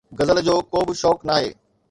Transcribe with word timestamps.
غزل 0.19 0.37
جو 0.47 0.55
ڪو 0.71 0.79
به 0.87 0.93
شوق 1.01 1.19
ناهي 1.27 1.49